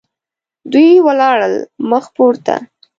[0.71, 1.55] دوی ولاړل
[1.89, 2.55] مخ پورته.